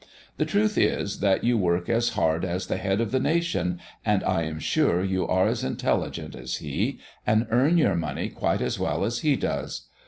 [0.37, 4.23] The truth is that you work as hard as the head of the nation, and
[4.23, 8.79] I am sure you are as intelligent as he, and earn your money quite as
[8.79, 9.89] well as he does.